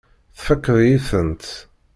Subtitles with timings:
[0.37, 1.45] Tfakkeḍ-iyi-tent.